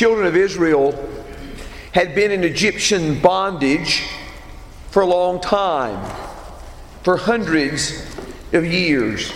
[0.00, 0.92] children of Israel
[1.92, 4.06] had been in Egyptian bondage
[4.88, 6.02] for a long time,
[7.02, 8.02] for hundreds
[8.54, 9.30] of years.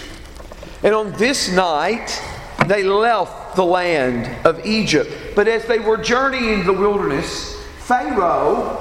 [0.83, 2.19] And on this night,
[2.67, 5.11] they left the land of Egypt.
[5.37, 8.81] But as they were journeying the wilderness, Pharaoh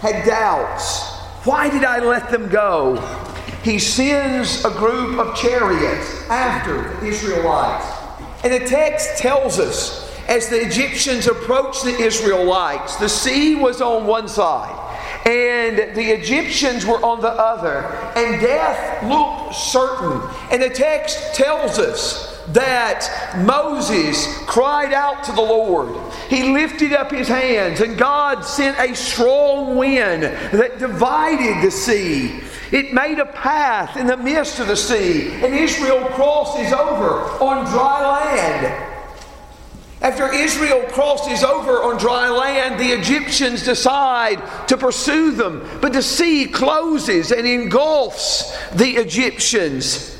[0.00, 1.02] had doubts.
[1.44, 2.96] Why did I let them go?
[3.62, 7.84] He sends a group of chariots after the Israelites.
[8.42, 9.99] And the text tells us
[10.30, 14.78] as the Egyptians approached the Israelites, the sea was on one side
[15.26, 17.84] and the Egyptians were on the other,
[18.16, 20.20] and death looked certain.
[20.50, 25.94] And the text tells us that Moses cried out to the Lord.
[26.28, 32.40] He lifted up his hands, and God sent a strong wind that divided the sea.
[32.72, 37.66] It made a path in the midst of the sea, and Israel crosses over on
[37.66, 38.89] dry land.
[40.02, 46.02] After Israel crosses over on dry land, the Egyptians decide to pursue them, but the
[46.02, 50.16] sea closes and engulfs the Egyptians.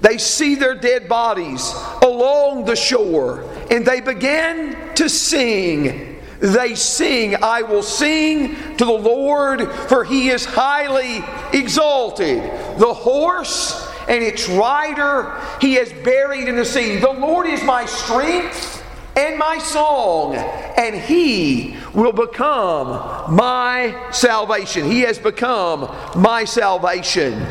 [0.00, 6.20] They see their dead bodies along the shore and they begin to sing.
[6.40, 11.22] They sing, I will sing to the Lord, for he is highly
[11.56, 12.42] exalted.
[12.80, 16.96] The horse and its rider he has buried in the sea.
[16.96, 18.81] The Lord is my strength
[19.16, 24.90] and my song, and he will become my salvation.
[24.90, 27.46] He has become my salvation.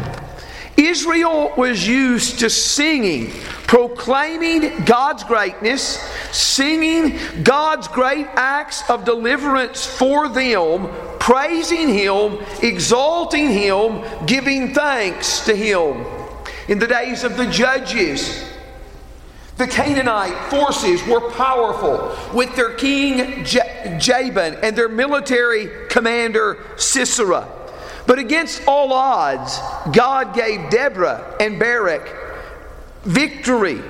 [0.77, 3.29] Israel was used to singing,
[3.67, 5.99] proclaiming God's greatness,
[6.31, 15.55] singing God's great acts of deliverance for them, praising Him, exalting Him, giving thanks to
[15.55, 16.03] Him.
[16.67, 18.50] In the days of the judges,
[19.61, 27.47] the Canaanite forces were powerful with their king Jabin and their military commander Sisera.
[28.07, 29.59] But against all odds,
[29.93, 32.09] God gave Deborah and Barak
[33.03, 33.81] victory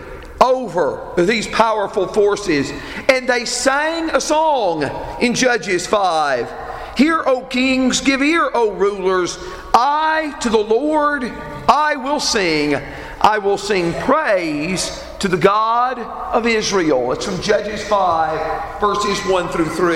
[0.42, 2.70] over these powerful forces.
[3.08, 4.84] And they sang a song
[5.22, 6.98] in Judges 5.
[6.98, 9.38] Hear, O kings, give ear, O rulers.
[9.74, 12.74] I to the Lord I will sing.
[13.24, 17.12] I will sing praise to the God of Israel.
[17.12, 19.96] It's from Judges 5, verses 1 through 3.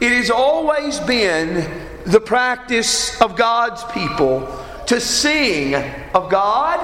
[0.00, 1.70] It has always been
[2.06, 4.48] the practice of God's people
[4.86, 5.74] to sing
[6.14, 6.80] of God,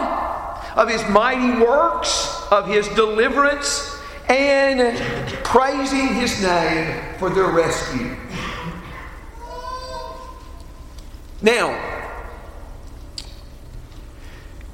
[0.76, 4.98] of His mighty works, of His deliverance, and
[5.42, 8.14] praising His name for their rescue.
[11.40, 11.91] Now,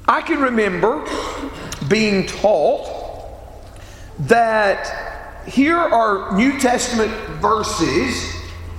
[0.09, 1.05] I can remember
[1.87, 2.89] being taught
[4.21, 8.33] that here are New Testament verses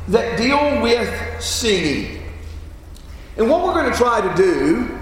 [0.08, 1.08] that deal with
[1.40, 2.20] singing.
[3.36, 4.98] And what we're going to try to do,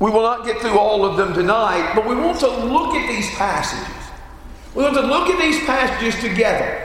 [0.00, 3.08] we will not get through all of them tonight, but we want to look at
[3.08, 4.10] these passages.
[4.74, 6.80] We want to look at these passages together.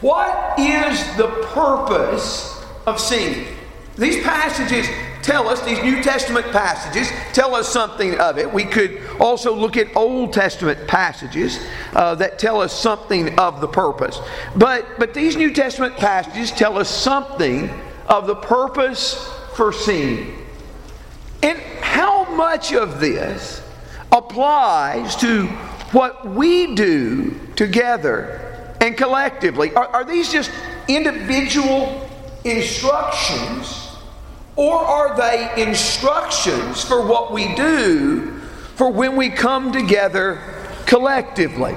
[0.00, 3.48] What is the purpose of singing?
[3.96, 4.86] These passages
[5.22, 8.52] tell us, these New Testament passages tell us something of it.
[8.52, 13.68] We could also look at Old Testament passages uh, that tell us something of the
[13.68, 14.20] purpose.
[14.56, 17.70] But, but these New Testament passages tell us something
[18.08, 19.14] of the purpose
[19.54, 20.46] for singing.
[21.42, 23.62] And how much of this
[24.10, 25.46] applies to
[25.92, 29.74] what we do together and collectively?
[29.74, 30.50] Are, are these just
[30.88, 32.08] individual
[32.44, 33.81] instructions?
[34.56, 38.38] Or are they instructions for what we do
[38.74, 40.40] for when we come together
[40.86, 41.74] collectively?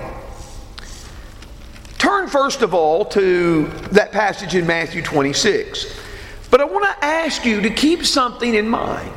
[1.97, 6.01] Turn first of all to that passage in Matthew 26.
[6.51, 9.11] But I want to ask you to keep something in mind.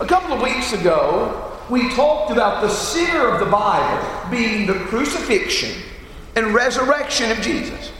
[0.00, 4.74] A couple of weeks ago, we talked about the center of the Bible being the
[4.74, 5.82] crucifixion
[6.36, 7.90] and resurrection of Jesus.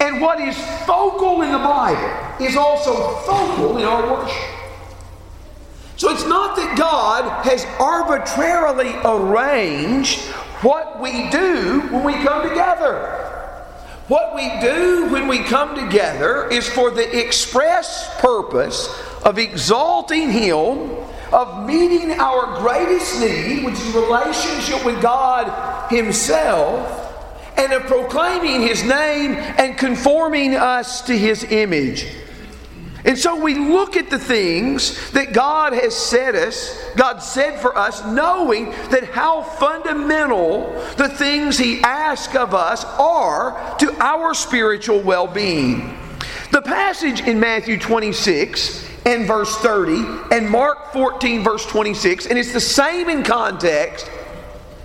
[0.00, 0.56] And what is
[0.86, 4.60] focal in the Bible is also focal in our worship.
[5.96, 10.20] So it's not that God has arbitrarily arranged
[10.62, 13.16] what we do when we come together.
[14.08, 18.88] What we do when we come together is for the express purpose
[19.24, 20.90] of exalting Him,
[21.32, 27.09] of meeting our greatest need, which is relationship with God Himself,
[27.56, 32.06] and of proclaiming his name and conforming us to his image.
[33.04, 37.76] And so we look at the things that God has said us, God said for
[37.76, 45.00] us, knowing that how fundamental the things He asks of us are to our spiritual
[45.00, 45.96] well being.
[46.52, 52.52] The passage in Matthew 26 and verse 30 and Mark 14, verse 26, and it's
[52.52, 54.10] the same in context,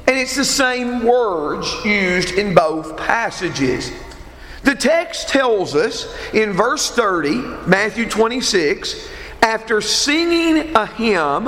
[0.07, 3.91] and it's the same words used in both passages.
[4.63, 7.35] The text tells us in verse 30,
[7.67, 9.09] Matthew 26,
[9.41, 11.45] after singing a hymn,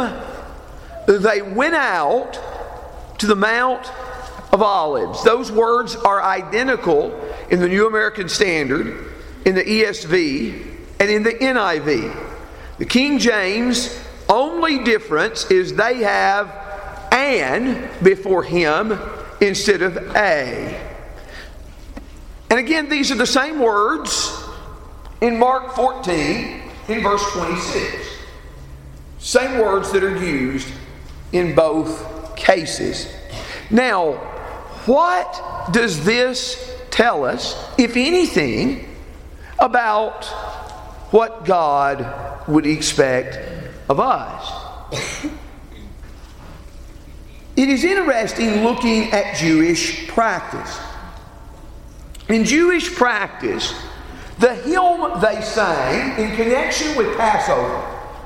[1.07, 2.39] they went out
[3.19, 3.92] to the Mount
[4.51, 5.24] of Olives.
[5.24, 7.19] Those words are identical
[7.50, 9.13] in the New American Standard,
[9.45, 12.25] in the ESV, and in the NIV.
[12.77, 14.00] The King James
[14.30, 16.66] only difference is they have
[17.27, 18.97] an before him
[19.41, 20.83] instead of a.
[22.50, 24.33] And again, these are the same words
[25.21, 28.07] in Mark 14 in verse 26.
[29.19, 30.69] Same words that are used
[31.33, 33.13] in both cases.
[33.69, 34.13] Now,
[34.85, 38.95] what does this tell us, if anything,
[39.59, 40.25] about
[41.12, 43.38] what God would expect
[43.89, 45.33] of us?
[47.57, 50.80] It is interesting looking at Jewish practice.
[52.30, 53.74] In Jewish practice,
[54.38, 57.83] the hymn they sang in connection with Passover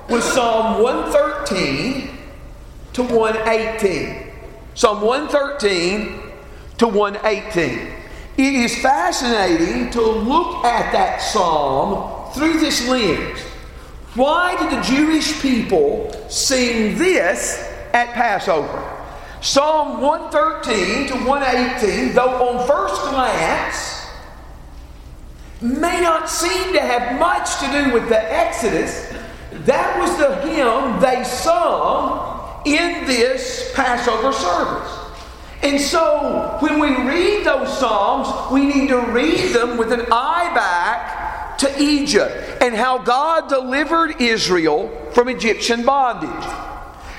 [0.10, 2.18] was Psalm 113
[2.92, 4.34] to 118.
[4.74, 6.34] Psalm 113
[6.80, 7.94] to 118.
[8.36, 13.40] It is fascinating to look at that psalm through this lens.
[14.16, 17.64] Why did the Jewish people sing this
[17.94, 18.98] at Passover?
[19.42, 24.08] Psalm 113 to 118, though on first glance
[25.62, 29.12] may not seem to have much to do with the Exodus,
[29.66, 34.98] that was the hymn they sung in this Passover service.
[35.64, 40.52] And so, when we read those Psalms, we need to read them with an eye
[40.54, 46.71] back to Egypt and how God delivered Israel from Egyptian bondage.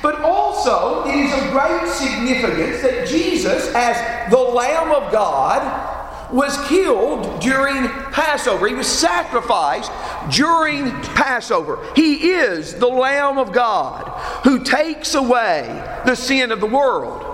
[0.03, 6.57] But also, it is of great significance that Jesus, as the Lamb of God, was
[6.67, 8.67] killed during Passover.
[8.67, 9.93] He was sacrificed
[10.31, 11.79] during Passover.
[11.95, 14.09] He is the Lamb of God
[14.45, 15.67] who takes away
[16.05, 17.29] the sin of the world.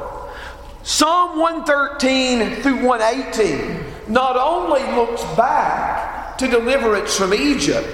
[0.82, 7.88] Psalm 113 through 118 not only looks back to deliverance from Egypt,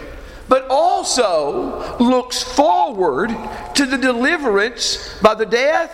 [0.48, 3.34] but also looks forward
[3.74, 5.90] to the deliverance by the death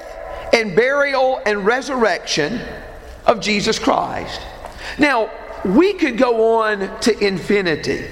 [0.52, 2.60] and burial and resurrection
[3.26, 4.40] of Jesus Christ.
[4.98, 5.30] Now,
[5.64, 8.06] we could go on to infinity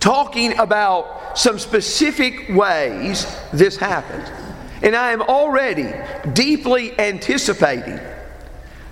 [0.00, 4.30] talking about some specific ways this happened.
[4.82, 5.92] And I am already
[6.32, 7.98] deeply anticipating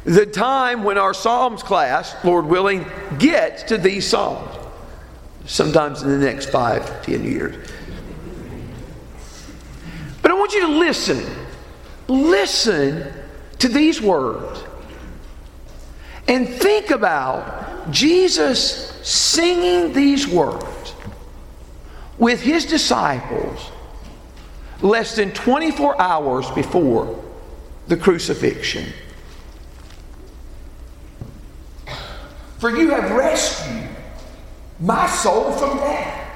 [0.05, 2.87] the time when our Psalms class, Lord willing,
[3.19, 4.64] gets to these Psalms
[5.47, 7.71] sometimes in the next five, ten years.
[10.23, 11.25] But I want you to listen.
[12.09, 13.13] Listen
[13.59, 14.63] to these words.
[16.29, 20.95] And think about Jesus singing these words
[22.19, 23.71] with his disciples
[24.81, 27.23] less than 24 hours before
[27.89, 28.87] the crucifixion.
[32.59, 33.94] For you have rescued
[34.85, 36.29] my soul from death,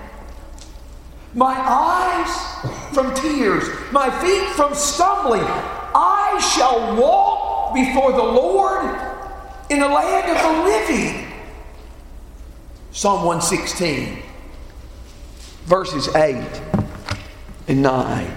[1.34, 5.44] my eyes from tears, my feet from stumbling.
[5.44, 8.86] I shall walk before the Lord
[9.68, 11.30] in the land of the living.
[12.90, 14.22] Psalm 116,
[15.66, 16.36] verses 8
[17.68, 18.36] and 9.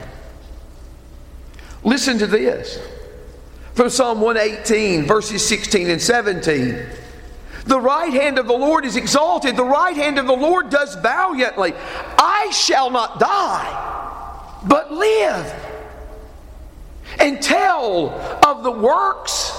[1.85, 2.79] Listen to this
[3.75, 6.85] from Psalm 118, verses 16 and 17.
[7.65, 9.55] The right hand of the Lord is exalted.
[9.55, 11.73] The right hand of the Lord does valiantly.
[12.17, 15.53] I shall not die, but live
[17.19, 18.09] and tell
[18.45, 19.51] of the works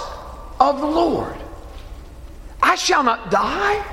[0.59, 1.37] of the Lord.
[2.63, 3.85] I shall not die,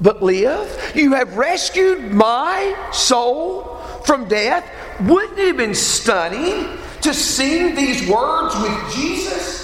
[0.00, 0.92] but live.
[0.94, 4.68] You have rescued my soul from death.
[5.00, 9.63] Wouldn't it have been stunning to sing these words with Jesus?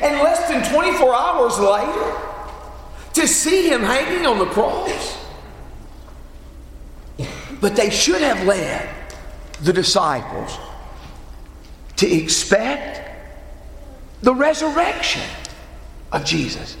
[0.00, 2.24] And less than 24 hours later,
[3.14, 5.18] to see him hanging on the cross.
[7.60, 8.88] But they should have led
[9.62, 10.58] the disciples
[11.96, 13.08] to expect
[14.22, 15.22] the resurrection
[16.12, 16.76] of Jesus.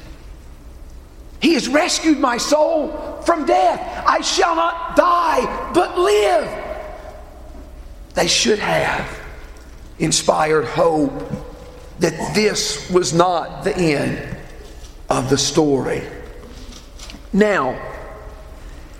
[1.40, 4.04] He has rescued my soul from death.
[4.06, 6.64] I shall not die, but live.
[8.14, 9.20] They should have
[9.98, 11.12] inspired hope
[12.00, 14.36] that this was not the end
[15.08, 16.02] of the story.
[17.32, 17.80] Now,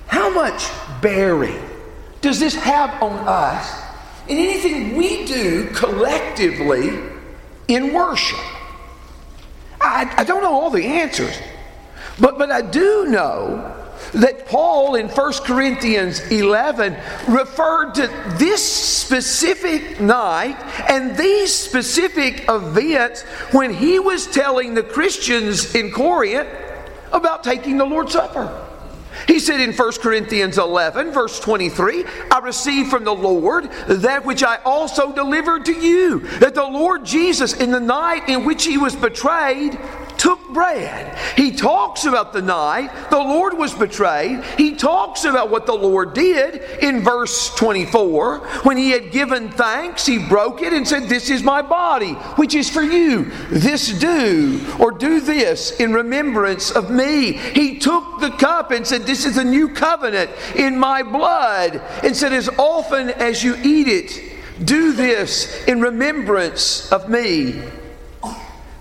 [0.06, 0.68] how much
[1.00, 1.60] bearing
[2.20, 3.82] does this have on us
[4.28, 6.98] in anything we do collectively
[7.68, 8.38] in worship?
[9.80, 11.36] I, I don't know all the answers,
[12.18, 13.73] but, but I do know
[14.14, 16.96] that Paul in 1 Corinthians 11
[17.28, 18.06] referred to
[18.38, 20.56] this specific night
[20.88, 26.48] and these specific events when he was telling the Christians in Corinth
[27.12, 28.64] about taking the Lord's Supper.
[29.26, 34.42] He said in 1 Corinthians 11, verse 23, I received from the Lord that which
[34.42, 38.76] I also delivered to you, that the Lord Jesus, in the night in which he
[38.76, 39.78] was betrayed,
[40.18, 41.16] took bread.
[41.36, 44.42] He talks about the night the Lord was betrayed.
[44.56, 48.38] He talks about what the Lord did in verse 24.
[48.62, 52.54] When he had given thanks, he broke it and said, This is my body, which
[52.54, 53.30] is for you.
[53.50, 57.32] This do, or do this in remembrance of me.
[57.32, 62.16] He took the cup and said, This is a new covenant in my blood, and
[62.16, 67.60] said, As often as you eat it, do this in remembrance of me.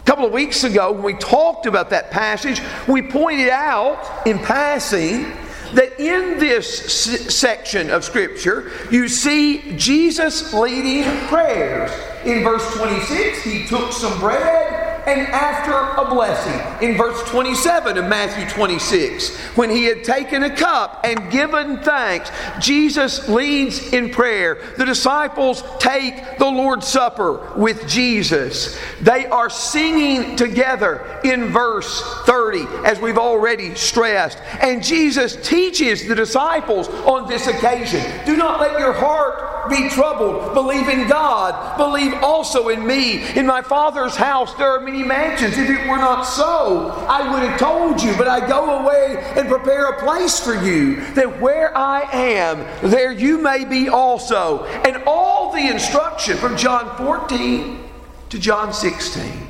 [0.03, 4.38] A couple of weeks ago, when we talked about that passage, we pointed out in
[4.38, 5.31] passing
[5.74, 6.93] that in this
[7.33, 11.89] section of Scripture, you see Jesus leading prayers.
[12.25, 16.88] In verse 26, he took some bread and after a blessing.
[16.88, 22.31] In verse 27 of Matthew 26, when he had taken a cup and given thanks,
[22.60, 24.60] Jesus leads in prayer.
[24.77, 28.79] The disciples take the Lord's Supper with Jesus.
[29.01, 34.38] They are singing together in verse 30, as we've already stressed.
[34.62, 40.53] And Jesus teaches the disciples on this occasion do not let your heart be troubled.
[40.53, 43.24] Believe in God, believe also in me.
[43.38, 45.58] In my Father's house there are many mansions.
[45.58, 49.48] If it were not so, I would have told you, but I go away and
[49.48, 54.65] prepare a place for you, that where I am, there you may be also.
[54.65, 57.89] And all the instruction from John 14
[58.29, 59.48] to John 16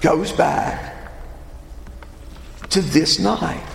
[0.00, 1.10] goes back
[2.70, 3.71] to this night.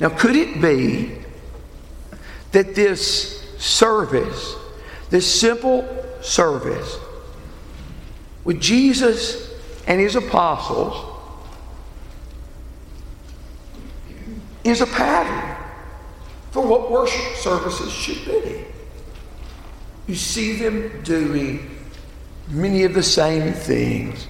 [0.00, 1.18] Now, could it be
[2.52, 4.54] that this service,
[5.10, 5.86] this simple
[6.20, 6.98] service
[8.44, 9.52] with Jesus
[9.86, 11.04] and his apostles
[14.64, 15.56] is a pattern
[16.50, 18.64] for what worship services should be.
[20.06, 21.76] You see them doing
[22.48, 24.26] many of the same things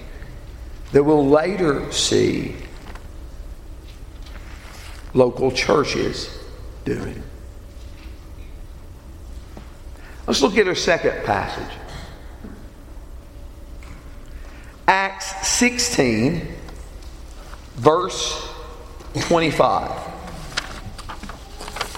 [0.91, 2.55] that we'll later see
[5.13, 6.29] local churches
[6.85, 7.21] doing.
[10.27, 11.75] Let's look at our second passage.
[14.87, 16.47] Acts 16,
[17.75, 18.53] verse
[19.21, 19.91] 25.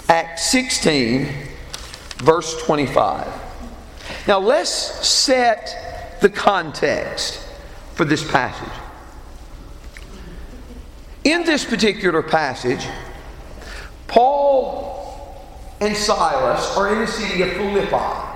[0.08, 1.28] Acts 16,
[2.18, 3.26] verse 25.
[4.26, 7.46] Now let's set the context
[7.94, 8.81] for this passage.
[11.24, 12.84] In this particular passage,
[14.08, 14.92] Paul
[15.80, 18.28] and Silas are in the city of Philippi.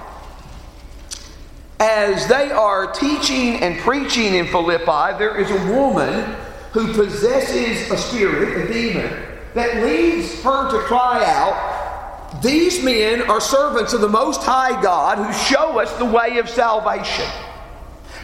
[1.80, 6.36] As they are teaching and preaching in Philippi, there is a woman
[6.70, 9.10] who possesses a spirit, a demon,
[9.54, 15.18] that leads her to cry out, These men are servants of the Most High God
[15.18, 17.26] who show us the way of salvation.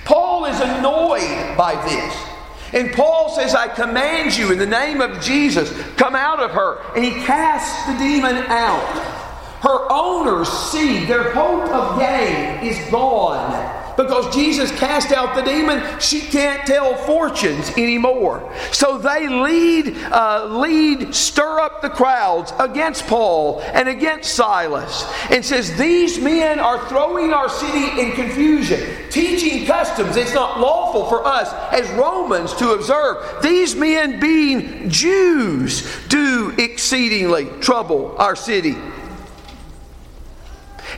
[0.04, 2.32] Paul is annoyed by this.
[2.73, 6.81] And Paul says, I command you in the name of Jesus, come out of her.
[6.95, 8.83] And he casts the demon out.
[9.62, 13.72] Her owners see their hope of gain is gone.
[13.97, 18.53] Because Jesus cast out the demon, she can't tell fortunes anymore.
[18.73, 25.45] So they lead, uh, lead, stir up the crowds against Paul and against Silas, and
[25.45, 31.27] says these men are throwing our city in confusion, teaching customs it's not lawful for
[31.27, 33.43] us as Romans to observe.
[33.43, 38.77] These men, being Jews, do exceedingly trouble our city.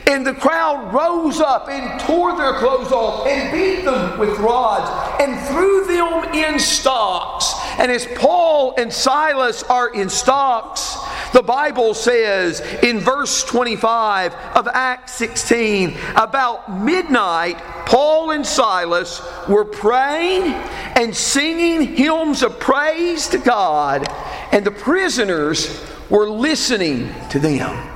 [0.07, 4.89] And the crowd rose up and tore their clothes off and beat them with rods
[5.19, 7.53] and threw them in stocks.
[7.79, 10.95] And as Paul and Silas are in stocks,
[11.33, 19.65] the Bible says in verse 25 of Acts 16, about midnight, Paul and Silas were
[19.65, 24.07] praying and singing hymns of praise to God,
[24.51, 27.94] and the prisoners were listening to them.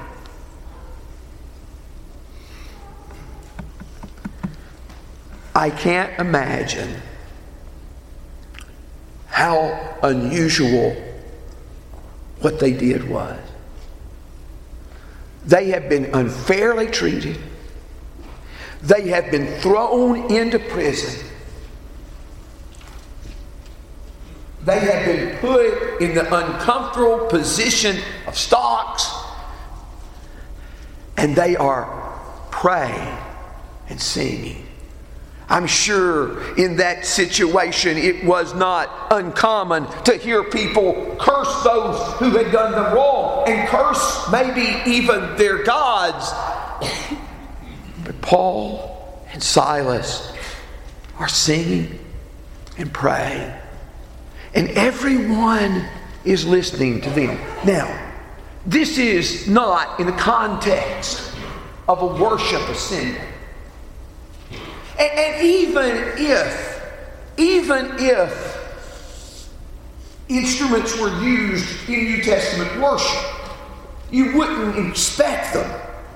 [5.60, 7.02] I can't imagine
[9.28, 10.96] how unusual
[12.40, 13.38] what they did was.
[15.46, 17.38] They have been unfairly treated.
[18.84, 21.28] They have been thrown into prison.
[24.64, 27.98] They have been put in the uncomfortable position
[28.28, 29.14] of stocks.
[31.18, 32.18] And they are
[32.50, 33.18] praying
[33.90, 34.68] and singing.
[35.50, 42.30] I'm sure in that situation it was not uncommon to hear people curse those who
[42.38, 46.32] had done them wrong and curse maybe even their gods.
[48.04, 50.32] But Paul and Silas
[51.18, 52.00] are singing
[52.78, 53.52] and praying,
[54.54, 55.86] and everyone
[56.26, 57.40] is listening to them.
[57.66, 58.08] Now,
[58.66, 61.34] this is not in the context
[61.88, 63.20] of a worship assembly.
[65.00, 66.82] And, and even if,
[67.38, 68.50] even if
[70.28, 73.26] instruments were used in New Testament worship,
[74.12, 75.70] you wouldn't expect them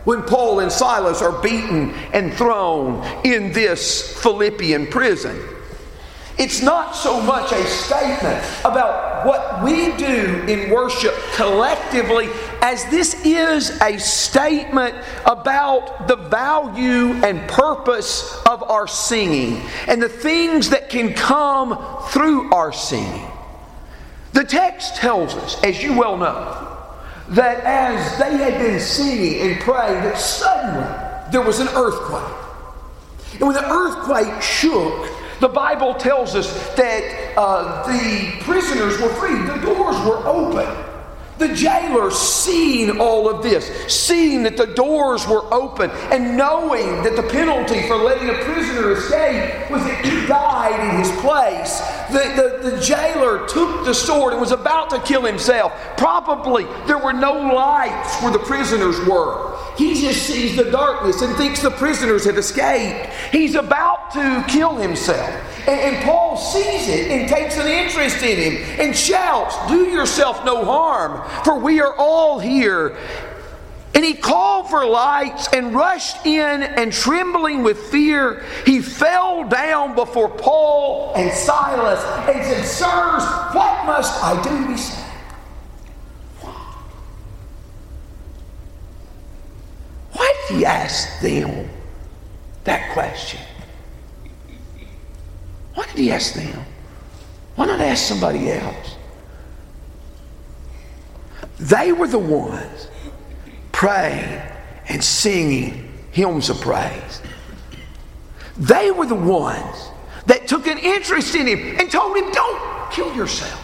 [0.04, 5.40] when Paul and Silas are beaten and thrown in this Philippian prison.
[6.38, 12.28] It's not so much a statement about what we do in worship collectively
[12.62, 20.10] as this is a statement about the value and purpose of our singing and the
[20.10, 21.78] things that can come
[22.10, 23.28] through our singing.
[24.32, 26.80] The text tells us, as you well know,
[27.30, 32.40] that as they had been singing and praying, that suddenly there was an earthquake.
[33.34, 35.10] And when the earthquake shook,
[35.40, 40.93] the Bible tells us that uh, the prisoners were free, the doors were open.
[41.38, 47.16] The jailer, seeing all of this, seeing that the doors were open, and knowing that
[47.16, 51.80] the penalty for letting a prisoner escape was that he died in his place,
[52.12, 55.74] the, the, the jailer took the sword and was about to kill himself.
[55.98, 59.58] Probably there were no lights where the prisoners were.
[59.78, 63.12] He just sees the darkness and thinks the prisoners have escaped.
[63.32, 65.30] He's about to kill himself.
[65.68, 70.44] And, and, Paul sees it and takes an interest in him and shouts, Do yourself
[70.44, 72.98] no harm, for we are all here.
[73.96, 79.94] And he called for lights and rushed in, and trembling with fear, he fell down
[79.94, 83.24] before Paul and Silas and said, Sirs,
[83.54, 85.00] what must I do to be saved?
[90.14, 91.70] Why did he ask them
[92.64, 93.40] that question?
[95.74, 96.66] Why did he ask them?
[97.56, 98.98] Why not ask somebody else?
[101.60, 102.90] They were the ones
[103.72, 104.42] praying
[104.90, 107.22] and singing hymns of praise.
[108.58, 109.90] They were the ones
[110.26, 113.60] that took an interest in him and told him, Don't kill yourself.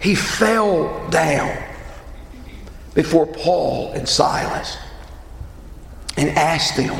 [0.00, 1.62] He fell down
[2.94, 4.76] before Paul and Silas
[6.16, 6.98] and asked them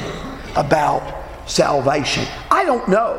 [0.56, 1.21] about
[1.52, 2.26] salvation.
[2.50, 3.14] I don't know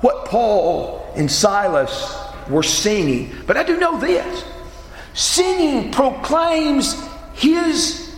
[0.00, 2.16] what Paul and Silas
[2.48, 4.44] were singing, but I do know this
[5.14, 6.94] singing proclaims
[7.34, 8.14] his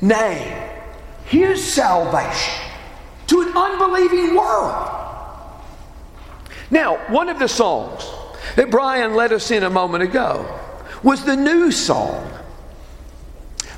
[0.00, 0.56] name,
[1.24, 2.64] his salvation
[3.26, 4.94] to an unbelieving world.
[6.70, 8.06] Now, one of the songs
[8.56, 10.46] that Brian led us in a moment ago
[11.02, 12.30] was the new song.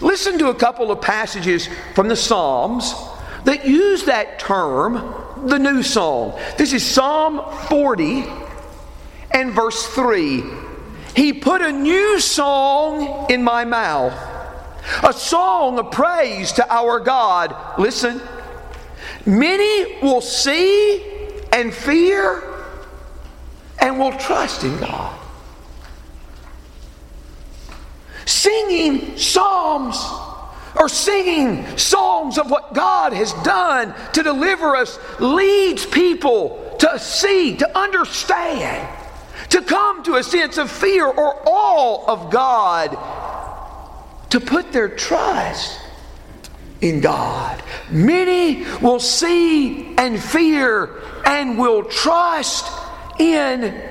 [0.01, 2.95] Listen to a couple of passages from the Psalms
[3.45, 5.15] that use that term,
[5.47, 6.39] the new song.
[6.59, 8.25] This is Psalm 40
[9.33, 10.43] and verse 3.
[11.15, 14.15] He put a new song in my mouth,
[15.03, 17.55] a song of praise to our God.
[17.79, 18.21] Listen,
[19.27, 21.05] many will see
[21.53, 22.43] and fear
[23.81, 25.19] and will trust in God.
[28.27, 29.97] Singing psalms
[30.77, 37.57] or singing songs of what God has done to deliver us leads people to see,
[37.57, 38.89] to understand,
[39.51, 42.97] to come to a sense of fear or awe of God,
[44.31, 45.81] to put their trust
[46.81, 47.63] in God.
[47.91, 52.67] Many will see and fear and will trust
[53.19, 53.83] in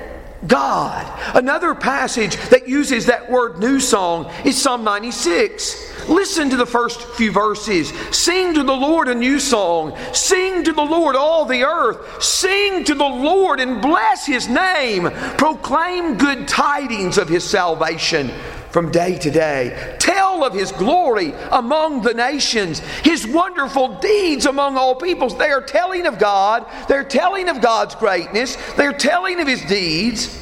[0.46, 1.36] God.
[1.36, 5.99] Another passage that uses that word new song is Psalm 96.
[6.08, 7.90] Listen to the first few verses.
[8.10, 9.96] Sing to the Lord a new song.
[10.12, 12.22] Sing to the Lord all the earth.
[12.22, 15.10] Sing to the Lord and bless his name.
[15.38, 18.30] Proclaim good tidings of his salvation
[18.70, 19.96] from day to day.
[19.98, 25.36] Tell of his glory among the nations, his wonderful deeds among all peoples.
[25.36, 30.36] They are telling of God, they're telling of God's greatness, they're telling of his deeds.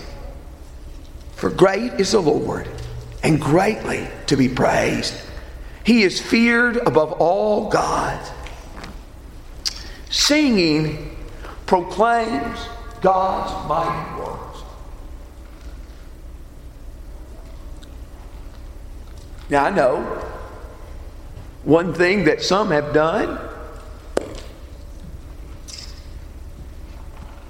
[1.37, 2.69] For great is the Lord,
[3.23, 5.15] and greatly to be praised.
[5.89, 8.31] He is feared above all gods.
[10.11, 11.17] Singing
[11.65, 12.59] proclaims
[13.01, 14.59] God's mighty works.
[19.49, 20.03] Now, I know
[21.65, 23.41] one thing that some have done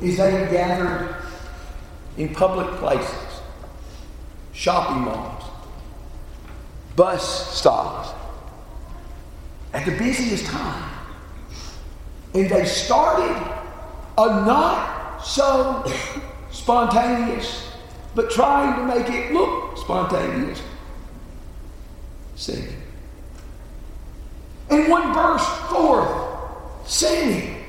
[0.01, 1.16] is they have gathered
[2.16, 3.40] in public places,
[4.53, 5.42] shopping malls,
[6.94, 8.14] bus stops,
[9.79, 10.91] at the busiest time.
[12.35, 13.33] And they started
[14.19, 15.85] a not so
[16.51, 17.71] spontaneous,
[18.17, 20.61] but trying to make it look spontaneous
[22.35, 22.83] singing.
[24.69, 26.09] And one burst forth
[26.85, 27.64] singing.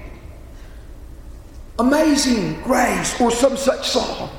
[1.77, 4.31] Amazing grace or some such song.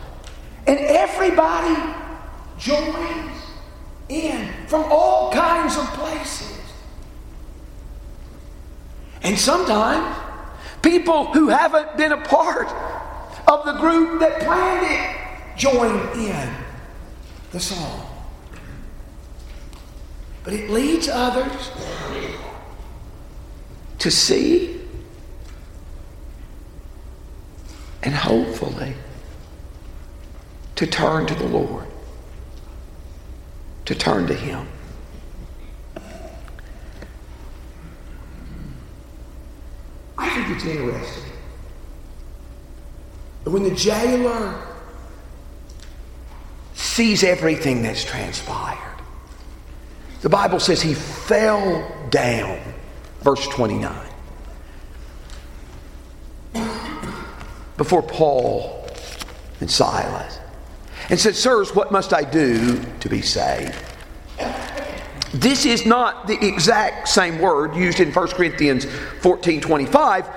[0.66, 1.94] And everybody
[2.59, 3.30] joins
[4.09, 6.49] in from all kinds of places.
[9.22, 10.16] And sometimes
[10.83, 12.68] people who haven't been a part
[13.46, 16.54] of the group that planned it join in
[17.52, 18.06] the song.
[20.42, 21.70] But it leads others
[23.98, 24.80] to see
[28.02, 28.94] and hopefully
[30.76, 31.87] to turn to the Lord,
[33.85, 34.66] to turn to Him.
[40.50, 41.30] Interesting.
[43.44, 44.66] When the jailer
[46.74, 48.78] sees everything that's transpired,
[50.22, 52.60] the Bible says he fell down.
[53.22, 54.08] Verse 29.
[57.76, 58.88] Before Paul
[59.60, 60.38] and Silas.
[61.08, 63.74] And said, Sirs, what must I do to be saved?
[65.32, 68.84] This is not the exact same word used in 1 Corinthians
[69.20, 70.28] 14 25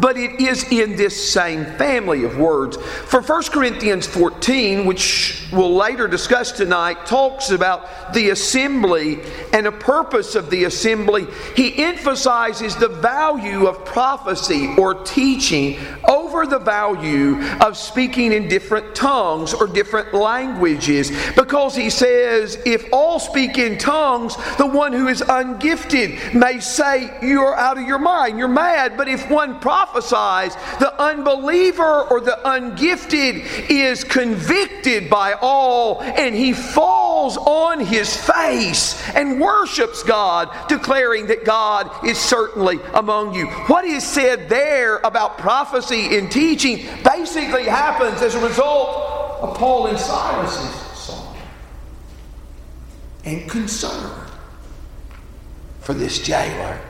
[0.00, 2.76] but it is in this same family of words.
[2.76, 9.20] For 1 Corinthians 14, which we'll later discuss tonight, talks about the assembly
[9.52, 11.26] and a purpose of the assembly.
[11.56, 18.94] He emphasizes the value of prophecy or teaching over the value of speaking in different
[18.94, 25.08] tongues or different languages because he says, if all speak in tongues, the one who
[25.08, 28.96] is ungifted may say, You're out of your mind, you're mad.
[28.96, 36.34] But if one prophesies, prophesies, the unbeliever or the ungifted is convicted by all and
[36.34, 43.46] he falls on his face and worships God, declaring that God is certainly among you.
[43.66, 49.86] What is said there about prophecy and teaching basically happens as a result of Paul
[49.86, 51.36] and Silas's song
[53.24, 54.26] and concern
[55.80, 56.80] for this jailer.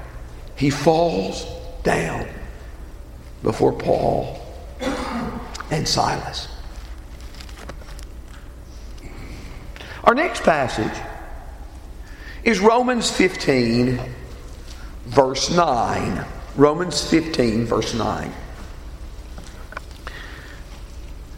[0.57, 1.47] He falls
[1.85, 2.27] down
[3.43, 4.41] before Paul
[5.71, 6.49] and Silas.
[10.05, 10.99] Our next passage
[12.45, 14.01] is Romans 15,
[15.07, 16.25] verse 9.
[16.57, 18.33] Romans 15, verse 9.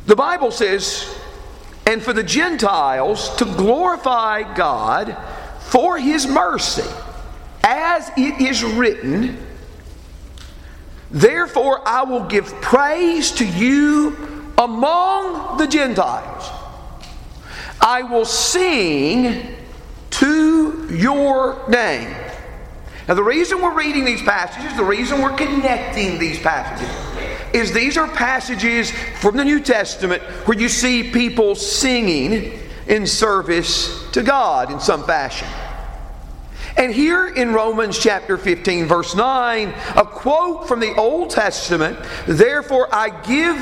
[0.06, 1.16] The Bible says,
[1.86, 5.16] and for the Gentiles to glorify God
[5.60, 6.88] for his mercy,
[7.64, 9.36] as it is written,
[11.10, 14.16] Therefore, I will give praise to you
[14.56, 16.50] among the Gentiles.
[17.80, 19.56] I will sing
[20.10, 22.14] to your name.
[23.08, 26.94] Now, the reason we're reading these passages, the reason we're connecting these passages,
[27.52, 34.08] is these are passages from the New Testament where you see people singing in service
[34.10, 35.48] to God in some fashion.
[36.76, 42.88] And here in Romans chapter 15, verse 9, a quote from the Old Testament Therefore
[42.92, 43.56] I give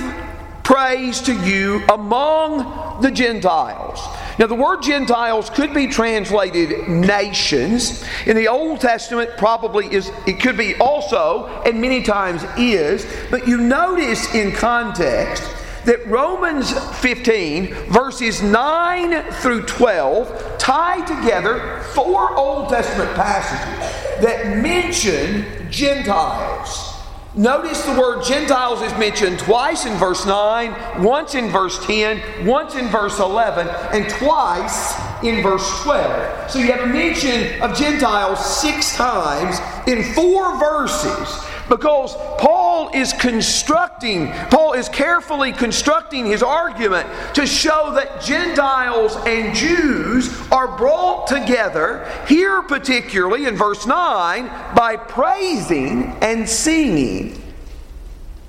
[0.62, 4.00] praise to you among the Gentiles.
[4.38, 8.04] Now, the word Gentiles could be translated nations.
[8.26, 13.48] In the Old Testament, probably is it could be also, and many times is, but
[13.48, 15.42] you notice in context
[15.88, 25.46] that Romans 15, verses 9 through 12, tie together four Old Testament passages that mention
[25.70, 26.94] Gentiles.
[27.34, 32.74] Notice the word Gentiles is mentioned twice in verse 9, once in verse 10, once
[32.74, 36.50] in verse 11, and twice in verse 12.
[36.50, 43.12] So you have a mention of Gentiles six times in four verses because Paul is
[43.12, 51.26] constructing, Paul is carefully constructing his argument to show that Gentiles and Jews are brought
[51.26, 57.42] together, here particularly in verse 9, by praising and singing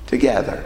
[0.06, 0.64] together.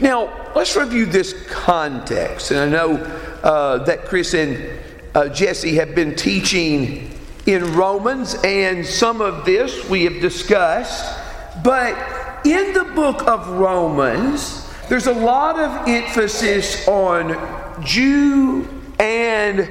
[0.00, 2.50] Now, let's review this context.
[2.50, 2.96] And I know
[3.42, 4.80] uh, that Chris and
[5.14, 7.10] uh, Jesse have been teaching
[7.46, 11.20] in Romans, and some of this we have discussed.
[11.64, 19.70] But in the book of Romans, there's a lot of emphasis on Jew and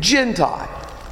[0.00, 0.70] Gentile.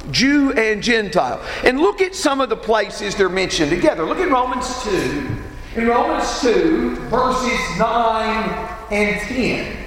[0.09, 1.43] Jew and Gentile.
[1.65, 4.05] And look at some of the places they're mentioned together.
[4.05, 5.37] Look at Romans 2.
[5.75, 9.77] In Romans 2, verses 9 and 10.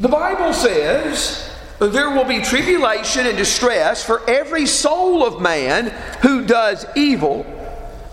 [0.00, 6.44] The Bible says, there will be tribulation and distress for every soul of man who
[6.44, 7.46] does evil,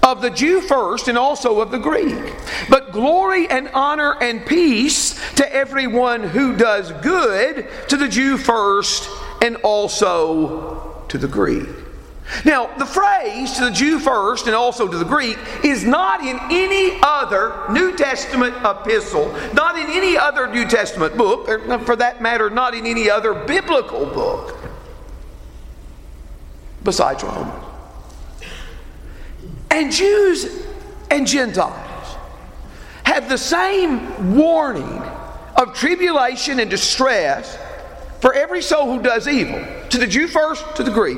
[0.03, 2.35] of the Jew first and also of the Greek.
[2.69, 9.09] But glory and honor and peace to everyone who does good, to the Jew first
[9.41, 11.67] and also to the Greek.
[12.45, 16.39] Now, the phrase to the Jew first and also to the Greek is not in
[16.49, 21.95] any other New Testament epistle, not in any other New Testament book, or uh, for
[21.97, 24.57] that matter, not in any other biblical book
[26.83, 27.62] besides Romans.
[29.73, 30.45] And Jews
[31.09, 32.15] and Gentiles
[33.03, 35.01] have the same warning
[35.55, 37.57] of tribulation and distress
[38.21, 41.17] for every soul who does evil, to the Jew first, to the Greek.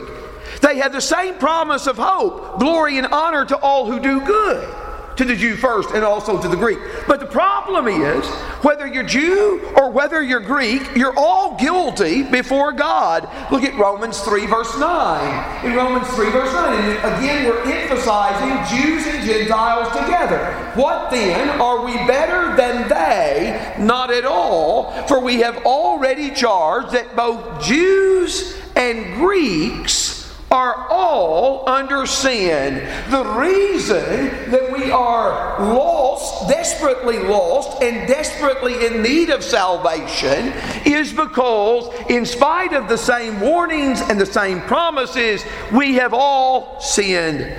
[0.61, 4.73] They have the same promise of hope, glory, and honor to all who do good,
[5.17, 6.79] to the Jew first and also to the Greek.
[7.07, 8.25] But the problem is,
[8.63, 13.29] whether you're Jew or whether you're Greek, you're all guilty before God.
[13.51, 15.65] Look at Romans 3, verse 9.
[15.65, 20.71] In Romans 3, verse 9, and again, we're emphasizing Jews and Gentiles together.
[20.75, 21.61] What then?
[21.61, 23.75] Are we better than they?
[23.79, 30.14] Not at all, for we have already charged that both Jews and Greeks
[30.55, 32.75] are all under sin.
[33.09, 40.53] The reason that we are lost, desperately lost, and desperately in need of salvation
[40.85, 46.79] is because, in spite of the same warnings and the same promises, we have all
[46.79, 47.53] sinned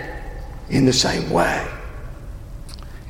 [0.70, 1.68] in the same way.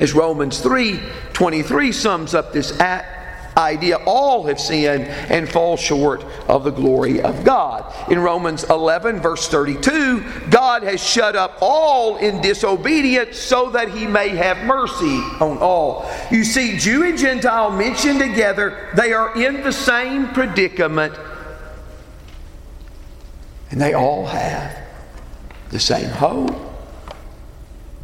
[0.01, 1.01] As Romans 3
[1.33, 3.15] 23 sums up this act
[3.57, 3.97] idea.
[4.07, 7.92] All have sinned and fall short of the glory of God.
[8.11, 14.07] In Romans 11, verse 32, God has shut up all in disobedience so that he
[14.07, 16.09] may have mercy on all.
[16.31, 21.14] You see, Jew and Gentile mentioned together, they are in the same predicament,
[23.71, 24.79] and they all have
[25.71, 26.55] the same hope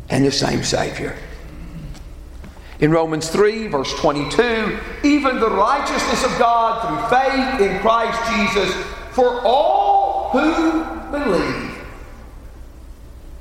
[0.08, 1.16] and the same Savior.
[2.82, 8.74] In Romans 3, verse 22, even the righteousness of God through faith in Christ Jesus
[9.12, 11.78] for all who believe.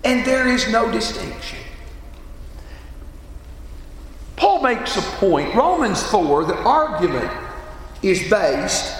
[0.03, 1.57] And there is no distinction.
[4.35, 5.55] Paul makes a point.
[5.55, 7.31] Romans 4, the argument
[8.03, 8.95] is based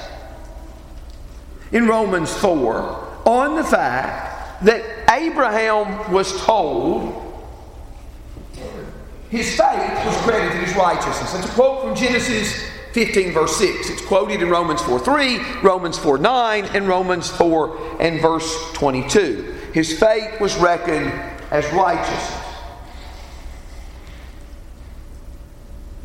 [1.71, 7.20] in Romans 4 on the fact that Abraham was told
[9.31, 11.31] his faith was credited as righteousness.
[11.31, 13.89] That's a quote from Genesis 15, verse 6.
[13.89, 19.55] It's quoted in Romans 4 3, Romans 4 9, and Romans 4 and verse 22.
[19.73, 21.09] His faith was reckoned
[21.49, 22.39] as righteousness.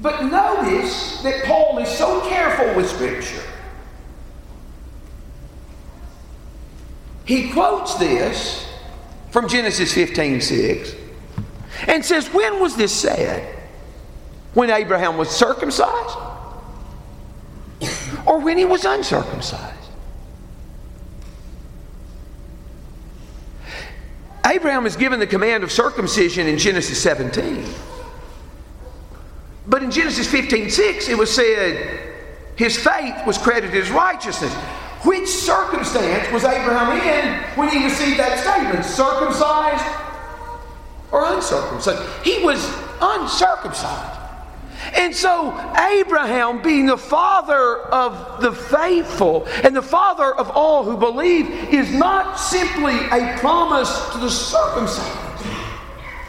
[0.00, 3.42] But notice that Paul is so careful with Scripture.
[7.24, 8.72] He quotes this
[9.32, 11.05] from Genesis 15 6
[11.86, 13.54] and says, When was this said?
[14.54, 16.18] When Abraham was circumcised?
[18.26, 19.74] Or when he was uncircumcised?
[24.46, 27.64] Abraham is given the command of circumcision in Genesis 17.
[29.66, 32.14] But in Genesis 15 6, it was said
[32.56, 34.54] his faith was credited as righteousness.
[35.04, 38.84] Which circumstance was Abraham in when he received that statement?
[38.84, 40.05] Circumcised
[41.12, 42.02] or uncircumcised.
[42.24, 42.64] He was
[43.00, 44.20] uncircumcised.
[44.94, 50.96] And so, Abraham, being the father of the faithful and the father of all who
[50.96, 55.46] believe, is not simply a promise to the circumcised,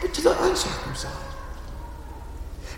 [0.00, 1.14] but to the uncircumcised.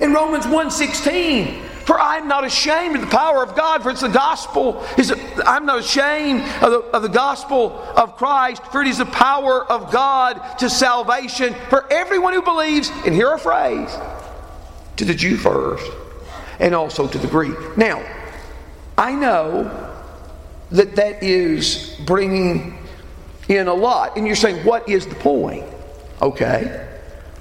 [0.00, 4.08] In Romans 1:16, for I'm not ashamed of the power of God, for it's the
[4.08, 4.84] gospel.
[5.46, 9.64] I'm not ashamed of the, of the gospel of Christ, for it is the power
[9.70, 12.90] of God to salvation for everyone who believes.
[13.04, 13.96] And hear a phrase
[14.96, 15.90] to the Jew first,
[16.58, 17.76] and also to the Greek.
[17.76, 18.04] Now,
[18.98, 19.88] I know
[20.70, 22.78] that that is bringing
[23.48, 24.16] in a lot.
[24.16, 25.64] And you're saying, what is the point?
[26.22, 26.86] Okay.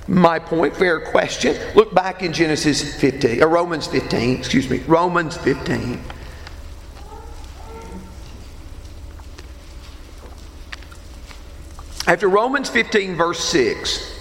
[0.09, 1.55] My point, fair question.
[1.75, 6.01] Look back in Genesis 15, or Romans 15, excuse me, Romans 15.
[12.07, 14.19] After Romans 15, verse 6,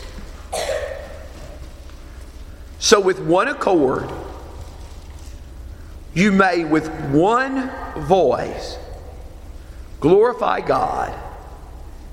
[2.79, 4.11] so, with one accord,
[6.13, 8.77] you may, with one voice,
[10.01, 11.19] glorify God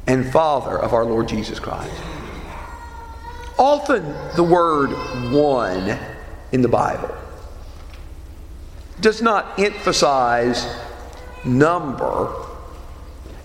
[0.08, 2.15] and Father of our Lord Jesus Christ.
[3.58, 4.04] Often,
[4.36, 4.92] the word
[5.32, 5.98] one
[6.52, 7.14] in the Bible
[9.00, 10.68] does not emphasize
[11.44, 12.34] number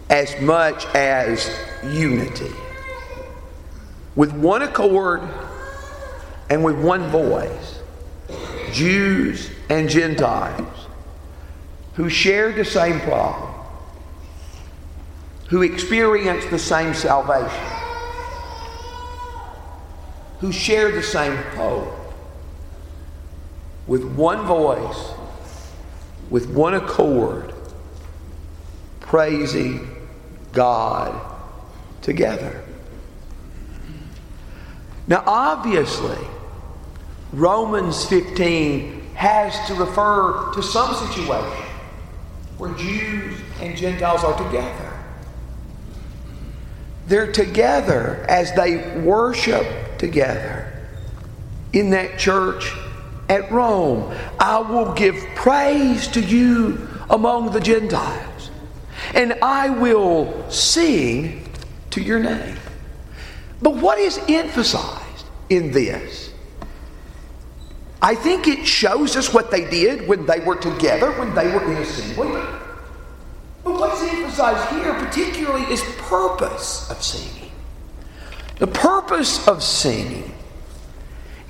[0.09, 1.49] as much as
[1.85, 2.51] unity.
[4.17, 5.23] With one accord,
[6.51, 7.81] and with one voice,
[8.73, 10.87] Jews and Gentiles
[11.95, 13.53] who shared the same problem,
[15.49, 17.80] who experienced the same salvation,
[20.41, 21.93] who shared the same hope,
[23.87, 25.13] with one voice,
[26.31, 27.53] with one accord,
[29.01, 29.89] praising
[30.53, 31.37] God
[32.01, 32.65] together.
[35.07, 36.19] Now, obviously,
[37.33, 41.67] Romans 15 has to refer to some situation
[42.57, 44.93] where Jews and Gentiles are together.
[47.07, 49.67] They're together as they worship
[50.01, 50.73] together
[51.73, 52.73] in that church
[53.29, 54.13] at Rome.
[54.41, 58.51] I will give praise to you among the Gentiles,
[59.15, 61.45] and I will sing
[61.91, 62.57] to your name.
[63.63, 66.33] But what is emphasized in this?
[68.03, 71.63] I think it shows us what they did when they were together, when they were
[71.71, 72.43] in assembly.
[73.63, 77.40] But what's emphasized here, particularly, is purpose of singing.
[78.61, 80.33] The purpose of singing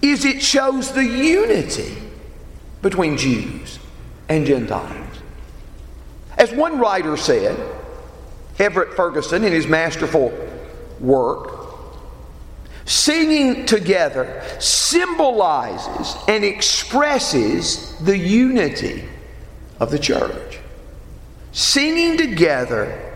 [0.01, 1.95] is it shows the unity
[2.81, 3.79] between Jews
[4.29, 5.19] and Gentiles.
[6.39, 7.59] As one writer said,
[8.59, 10.33] Everett Ferguson, in his masterful
[10.99, 11.61] work,
[12.91, 19.05] Singing together symbolizes and expresses the unity
[19.79, 20.59] of the church.
[21.53, 23.10] Singing together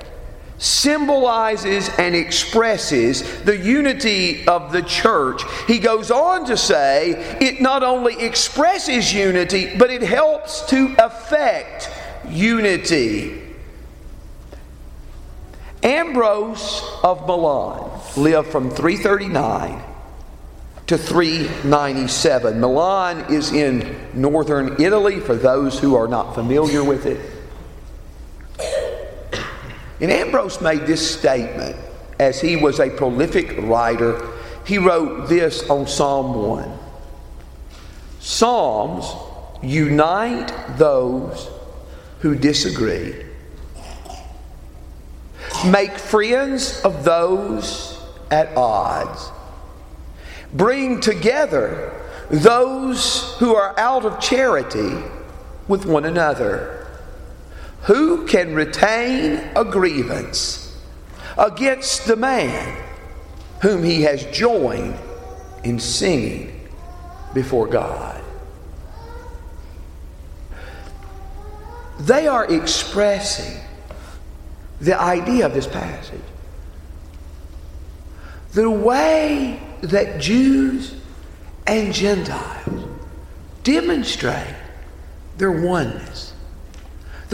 [0.59, 5.43] symbolizes and expresses the unity of the church.
[5.67, 11.91] He goes on to say it not only expresses unity, but it helps to affect
[12.29, 13.41] unity.
[15.83, 19.83] Ambrose of Milan lived from 339
[20.87, 22.61] to 397.
[22.61, 27.34] Milan is in northern Italy for those who are not familiar with it.
[30.01, 31.77] And Ambrose made this statement
[32.19, 34.29] as he was a prolific writer.
[34.67, 36.79] He wrote this on Psalm 1
[38.21, 39.05] Psalms
[39.63, 41.51] unite those
[42.21, 43.15] who disagree,
[45.67, 49.31] make friends of those at odds.
[50.53, 51.93] Bring together
[52.31, 54.97] those who are out of charity
[55.69, 56.84] with one another.
[57.87, 60.77] Who can retain a grievance
[61.37, 62.83] against the man
[63.63, 64.97] whom he has joined
[65.65, 66.69] in singing
[67.33, 68.23] before God?
[72.01, 73.61] They are expressing
[74.81, 76.21] the idea of this passage
[78.53, 80.95] the way that Jews
[81.67, 82.89] and Gentiles
[83.63, 84.55] demonstrate
[85.39, 86.34] their oneness,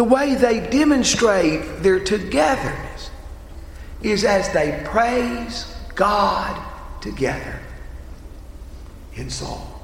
[0.01, 3.11] the way they demonstrate their togetherness,
[4.01, 6.59] is as they praise God
[7.03, 7.61] together
[9.17, 9.79] in song.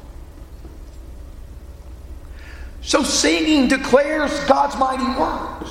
[2.80, 5.70] So, singing declares God's mighty works.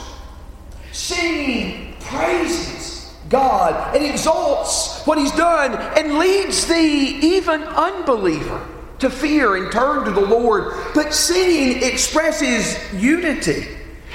[0.91, 8.63] Singing praises God and exalts what He's done and leads the even unbeliever
[8.99, 10.75] to fear and turn to the Lord.
[10.93, 13.69] But singing expresses unity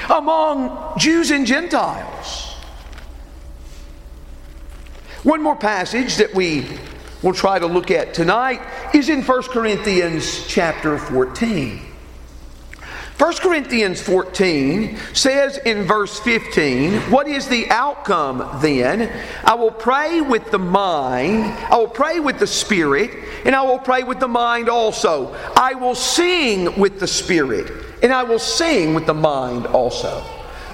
[0.09, 2.55] among Jews and Gentiles.
[5.22, 6.66] One more passage that we
[7.22, 8.61] will try to look at tonight
[8.94, 11.90] is in 1 Corinthians chapter 14.
[13.20, 19.12] 1 Corinthians 14 says in verse 15, What is the outcome then?
[19.44, 23.11] I will pray with the mind, I will pray with the spirit,
[23.44, 25.34] and I will pray with the mind also.
[25.55, 27.70] I will sing with the spirit,
[28.03, 30.24] and I will sing with the mind also.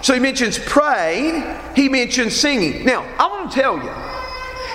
[0.02, 1.42] So he mentions praying,
[1.74, 2.84] he mentions singing.
[2.84, 3.92] Now, I want to tell you,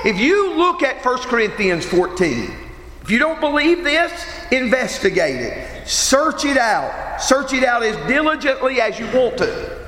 [0.04, 2.54] if you look at 1 Corinthians 14,
[3.02, 4.12] if you don't believe this,
[4.52, 5.88] investigate it.
[5.88, 7.22] Search it out.
[7.22, 9.88] Search it out as diligently as you want to.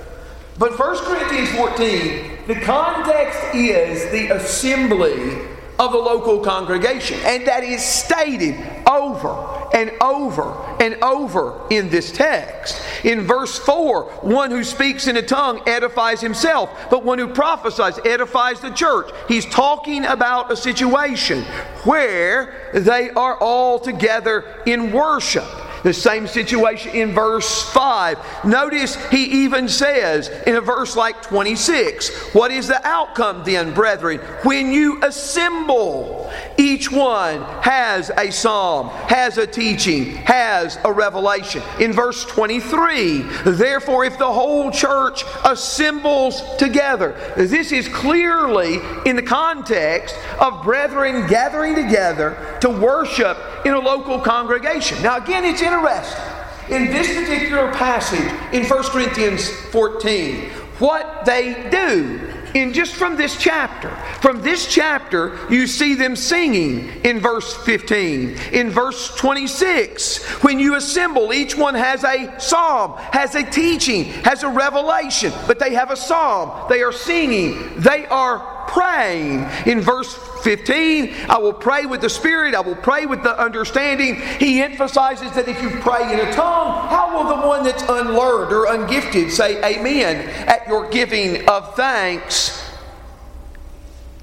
[0.57, 5.38] But 1 Corinthians 14, the context is the assembly
[5.84, 7.20] of the local congregation.
[7.26, 8.56] And that is stated
[8.88, 12.82] over and over and over in this text.
[13.04, 18.00] In verse 4, one who speaks in a tongue edifies himself, but one who prophesies
[18.06, 19.10] edifies the church.
[19.28, 21.44] He's talking about a situation
[21.84, 25.44] where they are all together in worship.
[25.84, 28.46] The same situation in verse 5.
[28.46, 34.20] Notice he even says in a verse like 26, What is the outcome then, brethren?
[34.44, 41.62] When you assemble, each one has a psalm, has a teaching, has a revelation.
[41.80, 49.22] In verse 23, therefore, if the whole church assembles together, this is clearly in the
[49.22, 55.01] context of brethren gathering together to worship in a local congregation.
[55.01, 56.22] Now, again, it's interesting.
[56.70, 60.49] In this particular passage in 1 Corinthians 14,
[60.80, 63.89] what they do in just from this chapter.
[64.22, 68.38] From this chapter, you see them singing in verse 15.
[68.51, 74.43] In verse 26, when you assemble, each one has a psalm, has a teaching, has
[74.43, 76.68] a revelation, but they have a psalm.
[76.70, 79.47] They are singing, they are praying.
[79.66, 84.22] In verse 15, I will pray with the Spirit, I will pray with the understanding.
[84.39, 88.51] He emphasizes that if you pray in a tongue, how will the one that's unlearned
[88.51, 92.59] or ungifted say amen at your giving of thanks?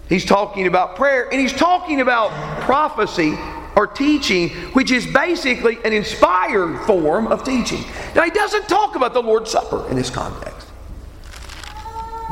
[0.08, 2.30] He's talking about prayer and he's talking about
[2.62, 3.38] prophecy
[3.76, 7.82] or teaching, which is basically an inspired form of teaching.
[8.14, 10.68] Now, he doesn't talk about the Lord's Supper in this context,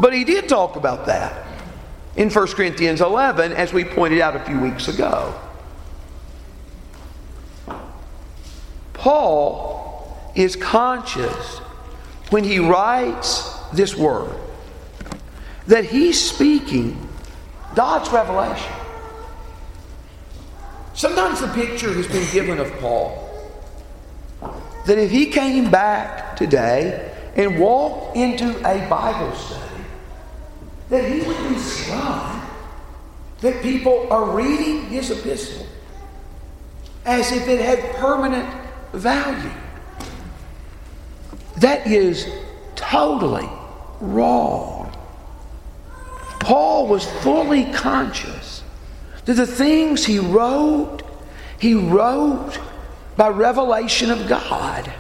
[0.01, 1.48] but he did talk about that
[2.19, 5.33] in 1 Corinthians 11, as we pointed out a few weeks ago.
[8.93, 11.59] Paul is conscious
[12.31, 14.35] when he writes this word
[15.69, 17.09] that he's speaking
[17.77, 18.73] God's revelation.
[20.95, 23.25] Sometimes the picture has been given of Paul
[24.87, 29.68] that if he came back today and walked into a Bible study,
[30.89, 32.43] that he would be stunned
[33.41, 35.67] that people are reading his epistle
[37.05, 38.49] as if it had permanent
[38.93, 39.51] value.
[41.59, 42.29] That is
[42.77, 43.49] totally
[44.01, 44.93] wrong.
[46.41, 48.63] Paul was fully conscious
[49.25, 51.03] that the things he wrote,
[51.59, 52.59] he wrote
[53.17, 54.93] by revelation of God.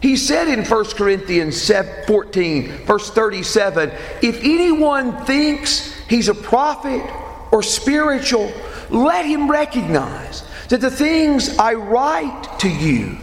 [0.00, 1.70] He said in 1 Corinthians
[2.06, 3.90] 14, verse 37,
[4.22, 7.02] if anyone thinks he's a prophet
[7.50, 8.52] or spiritual,
[8.90, 13.16] let him recognize that the things I write to you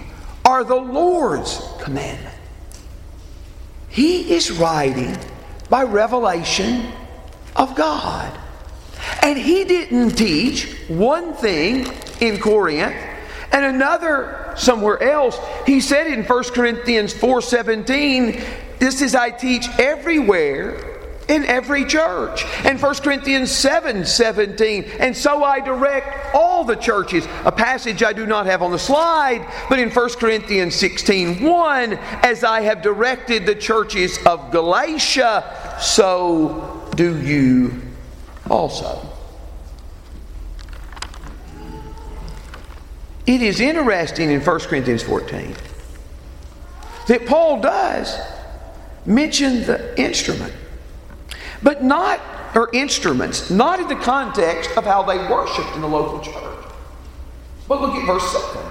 [0.44, 2.36] are the Lord's commandment.
[3.90, 5.18] He is writing
[5.70, 6.92] by revelation
[7.56, 8.38] of God.
[9.22, 11.88] And he didn't teach one thing
[12.20, 12.96] in Corinth
[13.56, 15.40] and another somewhere else.
[15.66, 18.44] He said in 1 Corinthians 4:17,
[18.80, 20.76] this is I teach everywhere
[21.30, 22.44] in every church.
[22.66, 27.26] And 1 Corinthians 7 17, and so I direct all the churches.
[27.46, 31.94] A passage I do not have on the slide, but in 1 Corinthians 16 1,
[32.24, 37.82] as I have directed the churches of Galatia, so do you
[38.50, 39.15] also.
[43.26, 45.56] It is interesting in 1 Corinthians 14
[47.08, 48.18] that Paul does
[49.06, 50.54] mention the instrument,
[51.62, 52.20] but not,
[52.56, 56.66] or instruments, not in the context of how they worshiped in the local church.
[57.68, 58.62] But look at verse 7.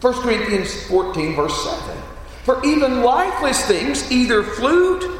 [0.00, 2.02] 1 Corinthians 14, verse 7.
[2.44, 5.17] For even lifeless things, either flute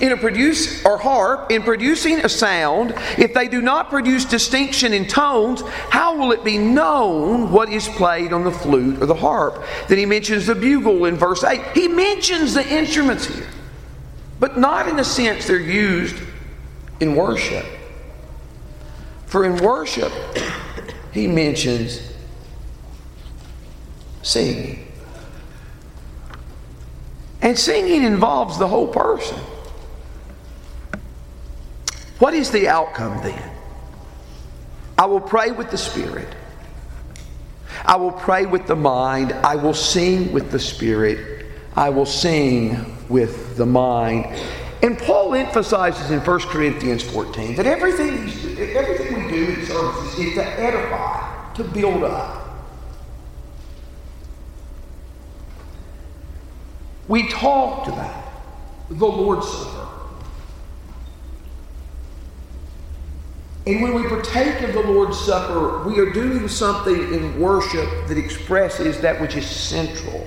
[0.00, 4.92] in a produce or harp in producing a sound, if they do not produce distinction
[4.92, 9.14] in tones, how will it be known what is played on the flute or the
[9.14, 9.62] harp?
[9.88, 11.60] Then he mentions the bugle in verse 8.
[11.74, 13.48] He mentions the instruments here,
[14.38, 16.16] but not in the sense they're used
[17.00, 17.64] in worship.
[19.26, 20.12] For in worship,
[21.12, 22.00] he mentions
[24.22, 24.86] singing.
[27.42, 29.38] And singing involves the whole person.
[32.18, 33.50] What is the outcome then?
[34.98, 36.28] I will pray with the Spirit.
[37.84, 39.32] I will pray with the mind.
[39.32, 41.46] I will sing with the Spirit.
[41.74, 44.34] I will sing with the mind.
[44.82, 48.18] And Paul emphasizes in 1 Corinthians 14 that everything,
[48.74, 52.44] everything we do in services is to edify, to build up.
[57.08, 58.24] We talked about
[58.88, 59.95] the Lord's Supper.
[63.66, 68.16] And when we partake of the Lord's Supper, we are doing something in worship that
[68.16, 70.24] expresses that which is central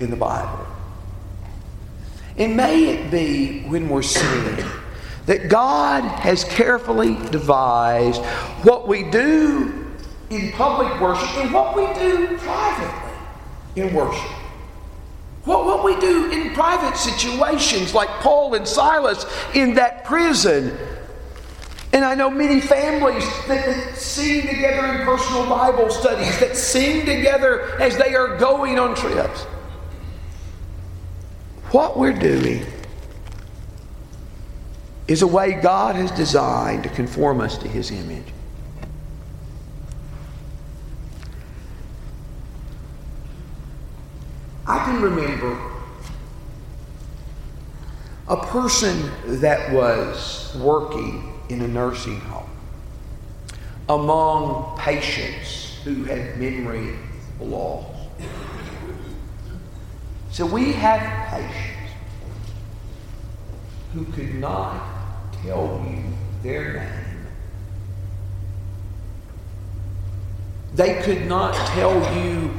[0.00, 0.66] in the Bible.
[2.36, 4.66] And may it be when we're singing
[5.26, 8.20] that God has carefully devised
[8.64, 9.86] what we do
[10.30, 13.12] in public worship and what we do privately
[13.76, 14.30] in worship.
[15.44, 20.76] What, what we do in private situations, like Paul and Silas in that prison
[21.92, 27.80] and I know many families that, sing together in personal Bible studies, that sing together
[27.80, 29.44] as they are going on trips.
[31.70, 32.64] What we're doing
[35.08, 38.26] is a way God has designed to conform us to His image.
[44.66, 45.72] I can remember
[48.28, 49.10] a person
[49.40, 52.50] that was working in a nursing home
[53.88, 56.96] among patients who had memory
[57.40, 57.84] loss.
[60.30, 61.92] So we have patients
[63.94, 66.02] who could not tell you
[66.42, 67.26] their name.
[70.74, 72.52] They could not tell you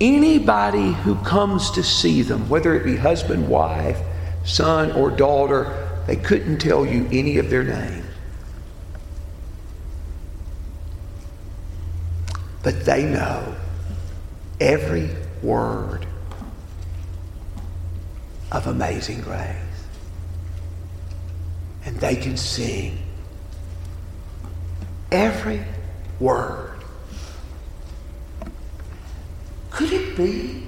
[0.00, 3.98] anybody who comes to see them, whether it be husband, wife,
[4.44, 8.06] son, or daughter, they couldn't tell you any of their names.
[12.62, 13.54] But they know
[14.60, 15.10] every
[15.42, 16.06] word
[18.52, 19.56] of amazing grace.
[21.84, 22.98] And they can sing
[25.10, 25.64] every
[26.20, 26.80] word.
[29.70, 30.64] Could it be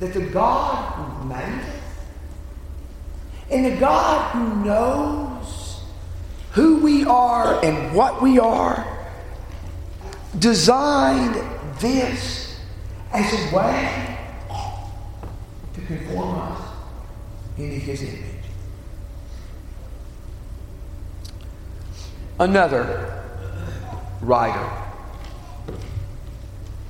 [0.00, 1.75] that the God who made it
[3.50, 5.80] and a God who knows
[6.52, 8.86] who we are and what we are
[10.38, 11.36] designed
[11.80, 12.58] this
[13.12, 14.18] as a way
[15.74, 16.62] to conform us
[17.58, 18.22] into his image.
[22.38, 23.22] Another
[24.20, 24.70] writer,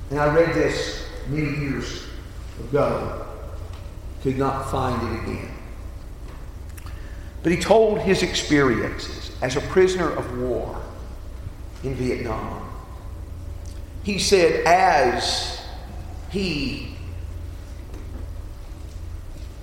[0.09, 2.03] and I read this many years
[2.59, 3.25] ago,
[4.23, 5.56] could not find it again.
[7.47, 10.83] But he told his experiences as a prisoner of war
[11.81, 12.69] in Vietnam.
[14.03, 15.61] He said, as
[16.29, 16.97] he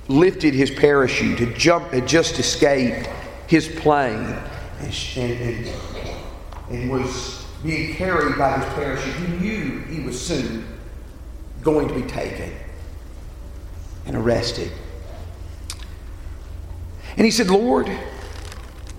[0.09, 3.07] lifted his parachute, had, jumped, had just escaped
[3.49, 4.35] his plane,
[4.81, 5.71] and, and,
[6.71, 10.67] and was being carried by his parachute, he knew he was soon
[11.61, 12.51] going to be taken
[14.07, 14.73] and arrested.
[17.17, 17.91] And he said, Lord,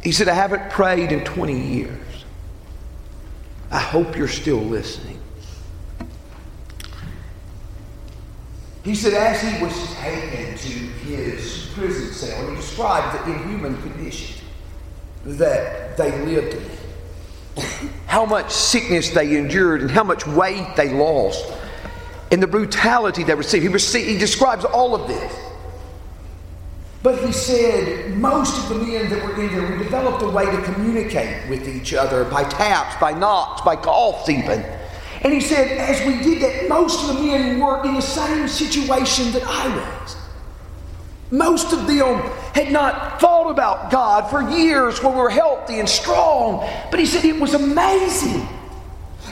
[0.04, 2.26] he said, I haven't prayed in 20 years.
[3.72, 5.20] I hope you're still listening.
[8.84, 10.70] He said, as he was taken to
[11.08, 14.46] his prison cell, he described the inhuman condition
[15.26, 17.64] that they lived in,
[18.06, 21.52] how much sickness they endured, and how much weight they lost,
[22.32, 23.64] and the brutality they received.
[23.64, 25.45] He, received, he describes all of this.
[27.06, 30.44] But he said most of the men that were in there, we developed a way
[30.48, 34.66] to communicate with each other by taps, by knocks, by coughs, even.
[35.22, 38.48] And he said, as we did that, most of the men were in the same
[38.48, 39.68] situation that I
[40.02, 40.16] was.
[41.30, 42.22] Most of them
[42.56, 46.68] had not thought about God for years when we were healthy and strong.
[46.90, 48.48] But he said it was amazing.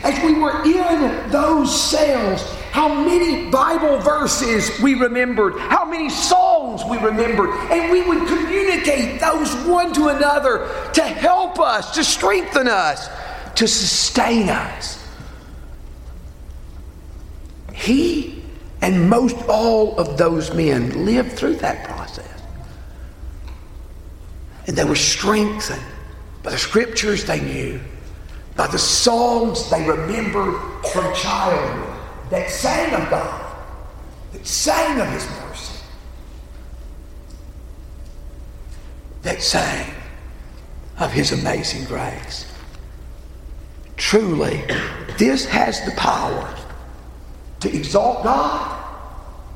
[0.04, 6.53] As we were in those cells, how many Bible verses we remembered, how many songs
[6.64, 12.04] songs we remembered, and we would communicate those one to another to help us, to
[12.04, 13.10] strengthen us,
[13.56, 15.06] to sustain us.
[17.74, 18.44] He
[18.82, 22.30] and most all of those men lived through that process.
[24.68, 25.84] And they were strengthened
[26.44, 27.82] by the scriptures they knew,
[28.56, 30.56] by the songs they remembered
[30.94, 32.00] from childhood
[32.30, 33.56] that sang of God,
[34.32, 35.74] that sang of His mercy,
[39.24, 39.94] that sang
[41.00, 42.46] of His amazing grace.
[43.98, 44.64] Truly,
[45.18, 46.54] this has the power
[47.62, 48.86] to exalt God,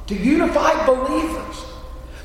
[0.08, 1.66] to unify believers,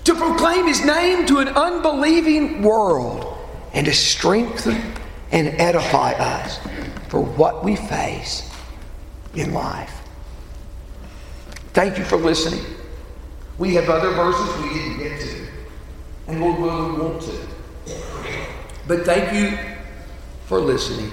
[0.04, 3.36] to proclaim His name to an unbelieving world,
[3.74, 4.80] and to strengthen
[5.30, 6.58] and edify us
[7.08, 8.50] for what we face
[9.34, 10.02] in life.
[11.72, 12.64] Thank you for listening.
[13.58, 15.41] We have other verses we didn't get to,
[16.26, 17.32] and Lord will, we want to.
[18.86, 19.58] But thank you
[20.46, 21.10] for listening.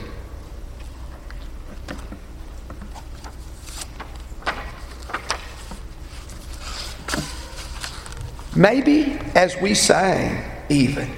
[8.56, 11.10] Maybe as we sang, even,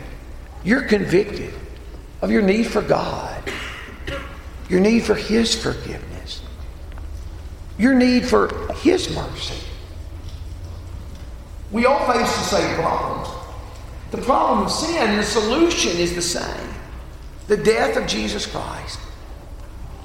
[0.64, 1.54] you're convicted
[2.22, 3.52] of your need for God,
[4.70, 6.42] your need for His forgiveness,
[7.80, 9.56] your need for His mercy.
[11.72, 13.41] We all face the same problems.
[14.12, 16.68] The problem of sin, the solution is the same
[17.48, 18.98] the death of Jesus Christ.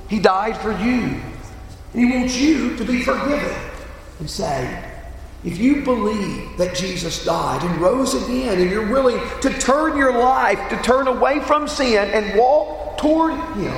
[0.08, 1.20] He died for you,
[1.92, 3.54] and He wants you to be forgiven
[4.18, 4.84] and saved.
[5.44, 10.18] If you believe that Jesus died and rose again, and you're willing to turn your
[10.18, 13.72] life, to turn away from sin and walk toward Him,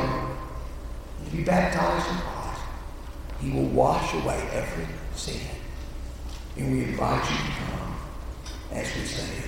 [1.20, 2.62] and be baptized in Christ,
[3.40, 5.40] He will wash away every sin.
[6.56, 7.96] And we invite you to come
[8.72, 9.47] as we stand.